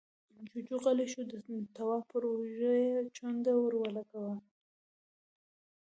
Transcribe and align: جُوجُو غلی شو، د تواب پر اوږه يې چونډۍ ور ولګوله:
جُوجُو 0.49 0.77
غلی 0.83 1.05
شو، 1.11 1.21
د 1.31 1.31
تواب 1.75 2.03
پر 2.11 2.23
اوږه 2.31 2.73
يې 2.83 2.91
چونډۍ 3.15 3.53
ور 3.59 3.73
ولګوله: 3.79 4.35